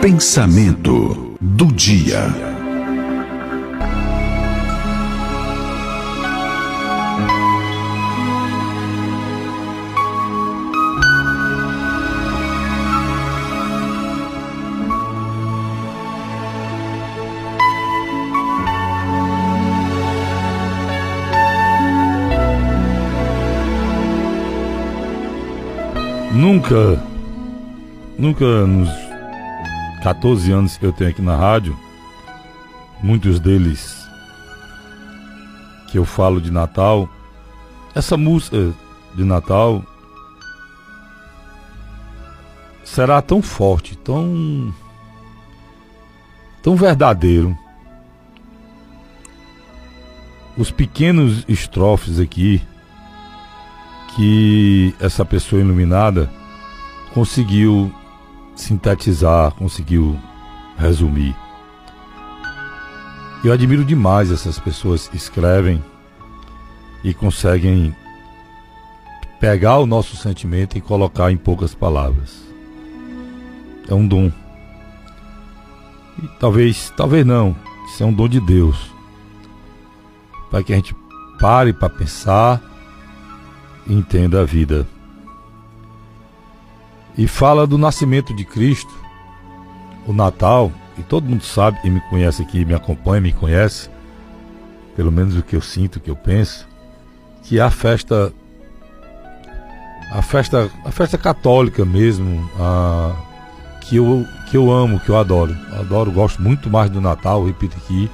[0.00, 2.32] Pensamento do dia.
[26.32, 27.02] Nunca,
[28.18, 29.05] nunca nos
[30.06, 31.76] 14 anos que eu tenho aqui na rádio,
[33.02, 34.08] muitos deles
[35.88, 37.08] que eu falo de Natal,
[37.92, 38.72] essa música
[39.16, 39.82] de Natal
[42.84, 44.72] será tão forte, tão
[46.62, 47.58] tão verdadeiro.
[50.56, 52.62] Os pequenos estrofes aqui
[54.14, 56.30] que essa pessoa iluminada
[57.12, 57.92] conseguiu
[58.56, 60.18] sintetizar, conseguiu
[60.76, 61.36] resumir.
[63.44, 65.82] Eu admiro demais essas pessoas que escrevem
[67.04, 67.94] e conseguem
[69.38, 72.42] pegar o nosso sentimento e colocar em poucas palavras.
[73.88, 74.32] É um dom.
[76.22, 77.54] E talvez, talvez não,
[77.86, 78.90] isso é um dom de Deus.
[80.50, 80.96] Para que a gente
[81.38, 82.60] pare para pensar
[83.86, 84.86] e entenda a vida
[87.16, 88.92] e fala do nascimento de Cristo,
[90.06, 93.90] o Natal, e todo mundo sabe, e me conhece aqui, me acompanha, me conhece,
[94.94, 96.66] pelo menos o que eu sinto, o que eu penso,
[97.42, 98.32] que a festa
[100.12, 103.14] a festa a festa católica mesmo, a,
[103.80, 105.56] que eu que eu amo, que eu adoro.
[105.78, 108.10] Adoro, gosto muito mais do Natal, repito aqui.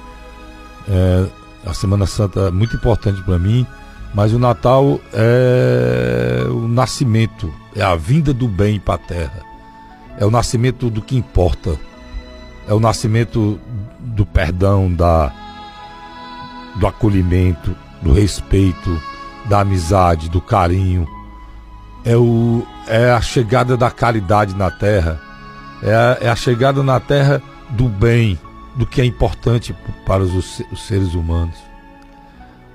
[0.87, 1.29] É,
[1.65, 3.65] a Semana Santa é muito importante para mim
[4.13, 9.41] mas o Natal é o nascimento, é a vinda do bem para a terra.
[10.19, 11.75] É o nascimento do que importa.
[12.67, 13.59] É o nascimento
[13.99, 15.33] do perdão, da,
[16.75, 19.01] do acolhimento, do respeito,
[19.49, 21.07] da amizade, do carinho.
[22.05, 25.19] É, o, é a chegada da caridade na terra.
[25.81, 27.41] É a, é a chegada na terra
[27.71, 28.39] do bem,
[28.75, 29.75] do que é importante
[30.05, 31.72] para os, os seres humanos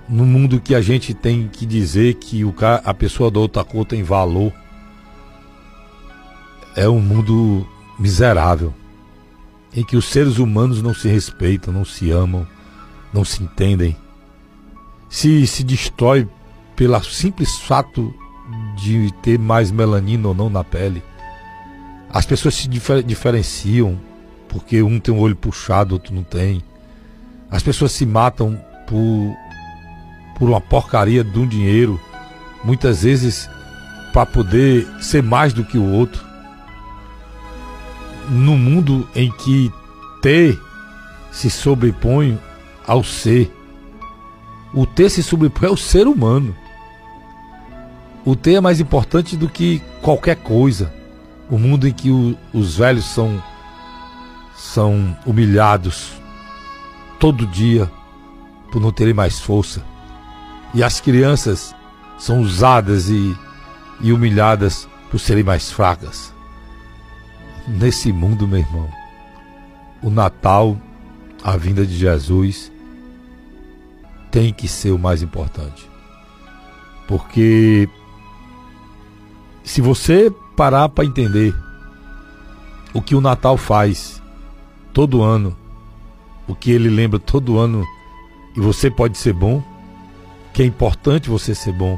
[0.09, 3.63] no mundo que a gente tem que dizer que o cara, a pessoa da outra
[3.63, 4.53] cor tem valor,
[6.75, 7.67] é um mundo
[7.99, 8.73] miserável,
[9.75, 12.47] em que os seres humanos não se respeitam, não se amam,
[13.13, 13.97] não se entendem,
[15.09, 16.29] se se destrói
[16.77, 18.15] pelo simples fato
[18.77, 21.03] de ter mais melanina ou não na pele.
[22.11, 23.99] As pessoas se difer diferenciam
[24.49, 26.63] porque um tem um olho puxado, outro não tem.
[27.51, 29.37] As pessoas se matam por
[30.39, 32.01] por uma porcaria de um dinheiro,
[32.63, 33.51] muitas vezes
[34.13, 36.25] para poder ser mais do que o outro.
[38.29, 39.73] No mundo em que
[40.23, 40.59] ter
[41.33, 42.39] se sobrepõe
[42.87, 43.53] ao ser,
[44.73, 46.55] o ter se sobrepõe ao ser humano.
[48.25, 50.93] O ter é mais importante do que qualquer coisa.
[51.51, 53.43] O mundo em que o, os velhos são
[54.55, 56.11] são humilhados
[57.21, 57.89] todo dia
[58.73, 59.83] por não terem mais força
[60.75, 61.75] e as crianças
[62.19, 63.37] são usadas e,
[64.01, 66.33] e humilhadas por serem mais fracas.
[67.67, 68.89] Nesse mundo, meu irmão,
[70.03, 70.77] o Natal,
[71.43, 72.73] a vinda de Jesus,
[74.31, 75.89] tem que ser o mais importante.
[77.07, 77.89] Porque
[79.65, 81.55] se você parar para entender
[82.93, 84.23] o que o Natal faz
[84.93, 85.57] todo ano,
[86.47, 87.87] o que ele lembra todo ano,
[88.57, 89.63] e você pode ser bom,
[90.59, 91.97] que é importante você ser bom,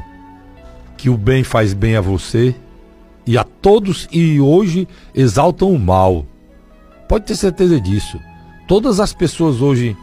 [0.95, 2.55] que o bem faz bem a você
[3.25, 6.27] e a todos e hoje exaltam o mal.
[7.09, 8.19] Pode ter certeza disso.
[8.67, 9.97] Todas as pessoas hoje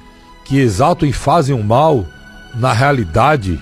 [0.45, 2.05] que exaltam e fazem o mal,
[2.57, 3.61] na realidade,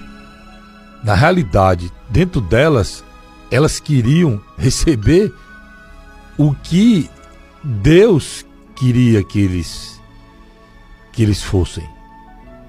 [1.04, 3.04] na realidade, dentro delas,
[3.50, 5.30] elas queriam receber
[6.38, 7.10] o que
[7.62, 10.00] Deus queria que eles
[11.12, 11.86] que eles fossem,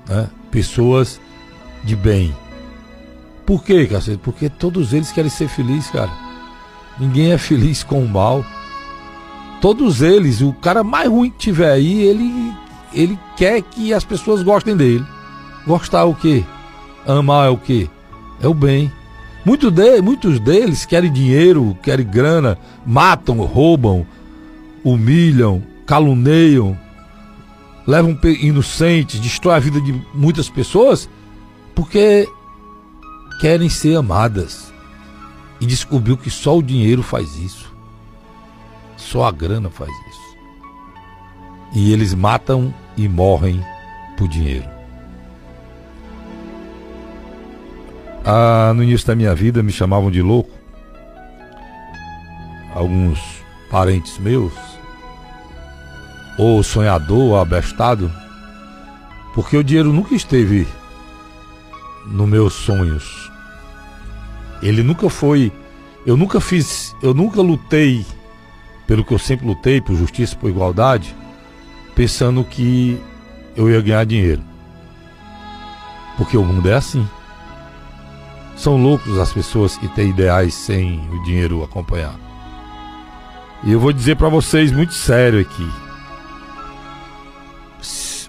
[0.10, 0.30] né?
[0.52, 1.22] Pessoas
[1.88, 2.36] de bem.
[3.46, 4.20] Por quê, cacete?
[4.22, 6.12] Porque todos eles querem ser felizes, cara.
[7.00, 8.46] Ninguém é feliz com o mal.
[9.62, 12.54] Todos eles, o cara mais ruim que tiver aí, ele,
[12.94, 15.06] ele quer que as pessoas gostem dele.
[15.66, 16.44] Gostar o quê?
[17.08, 17.90] Amar é o quê?
[18.42, 18.92] É o bem.
[19.46, 24.06] Muito de, muitos deles querem dinheiro, querem grana, matam, roubam,
[24.84, 26.78] humilham, caluniam,
[27.88, 31.10] levam inocentes, destrói a vida de muitas pessoas
[31.78, 32.28] porque
[33.40, 34.74] querem ser amadas.
[35.62, 37.72] E descobriu que só o dinheiro faz isso.
[38.96, 40.38] Só a grana faz isso.
[41.76, 43.64] E eles matam e morrem
[44.18, 44.68] por dinheiro.
[48.26, 50.52] Ah, no início da minha vida me chamavam de louco.
[52.74, 53.20] Alguns
[53.70, 54.54] parentes meus,
[56.40, 58.12] ou sonhador, ou abestado,
[59.36, 60.68] porque o dinheiro nunca esteve
[62.08, 63.32] nos meus sonhos.
[64.62, 65.52] Ele nunca foi.
[66.06, 66.96] Eu nunca fiz.
[67.02, 68.06] Eu nunca lutei
[68.88, 71.14] pelo que eu sempre lutei, por justiça, por igualdade,
[71.94, 73.00] pensando que
[73.56, 74.42] eu ia ganhar dinheiro.
[76.16, 77.08] Porque o mundo é assim.
[78.56, 82.16] São loucos as pessoas que têm ideais sem o dinheiro acompanhar.
[83.64, 85.70] E eu vou dizer para vocês muito sério aqui.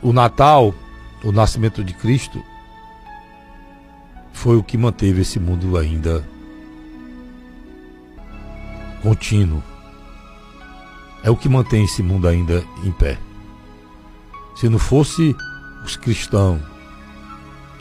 [0.02, 0.75] O Natal,
[1.22, 2.42] o nascimento de Cristo,
[4.38, 6.25] foi o que manteve esse mundo ainda
[9.02, 9.61] contínuo.
[11.25, 13.19] É o que mantém esse mundo ainda em pé.
[14.55, 15.35] Se não fosse
[15.85, 16.61] os cristãos,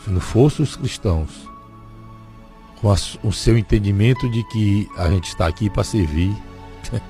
[0.04, 1.48] se não fosse os cristãos,
[2.82, 2.92] com
[3.24, 6.36] o seu entendimento de que a gente está aqui para servir.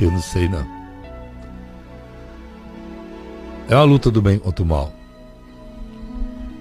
[0.00, 0.66] Eu não sei não.
[3.68, 4.92] É uma luta do bem contra o mal.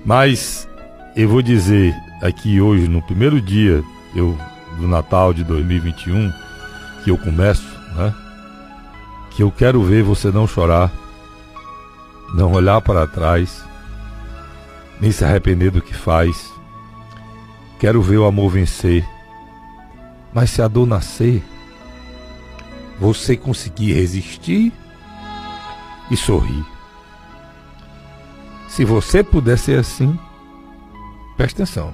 [0.06, 0.68] Mas
[1.16, 3.84] eu vou dizer aqui hoje, no primeiro dia
[4.16, 4.38] eu,
[4.78, 6.32] do Natal de 2021,
[7.04, 8.14] que eu começo, né?
[9.32, 10.92] Que eu quero ver você não chorar,
[12.34, 13.64] não olhar para trás,
[15.02, 16.54] nem se arrepender do que faz,
[17.84, 19.06] Quero ver o amor vencer.
[20.34, 21.44] Mas se a dor nascer,
[22.98, 24.72] você conseguir resistir
[26.10, 26.66] e sorrir.
[28.70, 30.18] Se você puder ser assim,
[31.44, 31.94] preste atenção.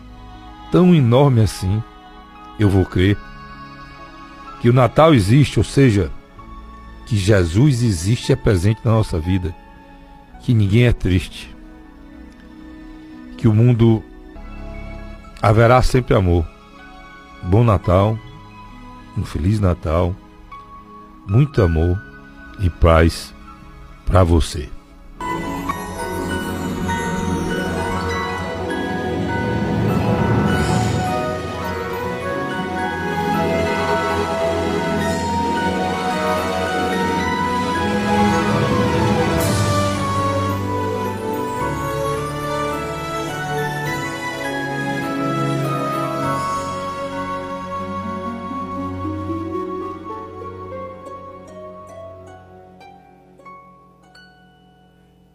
[0.71, 1.81] Tão enorme assim,
[2.59, 3.17] eu vou crer
[4.61, 6.11] que o Natal existe, ou seja,
[7.07, 9.55] que Jesus existe e é presente na nossa vida,
[10.43, 11.55] que ninguém é triste,
[13.39, 14.03] que o mundo
[15.41, 16.47] haverá sempre amor.
[17.41, 18.19] Bom Natal,
[19.17, 20.15] um Feliz Natal,
[21.27, 21.99] muito amor
[22.59, 23.33] e paz
[24.05, 24.69] para você.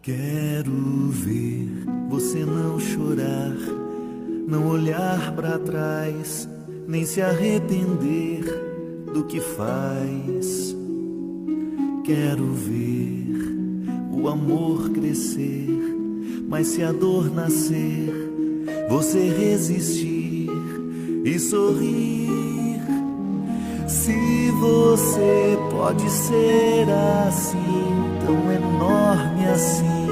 [0.05, 1.67] Quero ver
[2.11, 3.55] você não chorar,
[4.47, 6.47] não olhar para trás,
[6.87, 8.43] nem se arrepender
[9.11, 10.75] do que faz.
[12.03, 13.25] Quero ver
[14.11, 15.75] o amor crescer,
[16.47, 18.13] mas se a dor nascer,
[18.87, 20.51] você resistir
[21.25, 22.64] e sorrir.
[23.87, 26.87] Se você pode ser
[27.27, 30.05] assim, tão enorme assim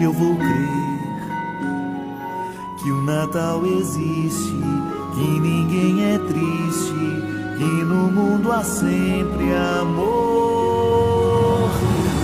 [0.00, 0.78] eu vou crer
[2.78, 4.56] que o Natal existe,
[5.14, 6.94] que ninguém é triste,
[7.58, 11.68] que no mundo há sempre amor.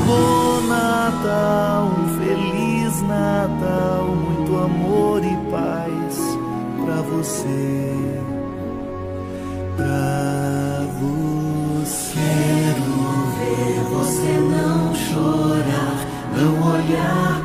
[0.06, 6.38] Bom Natal, um feliz Natal, muito amor e paz
[6.84, 7.94] para você.
[9.76, 10.53] Pra
[16.84, 17.40] olhar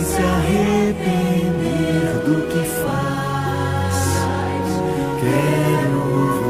[0.00, 3.96] se arrepender do que faz.
[5.20, 6.02] Quero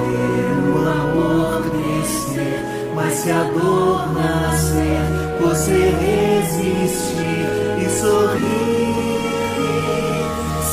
[0.06, 2.60] ver o amor crescer,
[2.94, 5.02] mas se a dor nascer,
[5.40, 7.46] você resistir
[7.78, 9.22] e sorrir.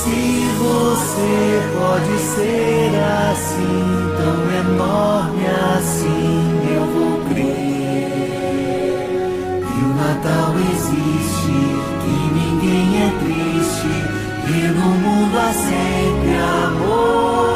[0.02, 0.20] Se
[0.58, 1.34] você
[1.78, 2.92] pode ser
[3.32, 3.86] assim,
[4.18, 5.19] tão enorme assim,
[10.92, 11.52] Existe
[12.34, 13.88] ninguém é triste
[14.48, 17.49] e no mundo há sempre amor.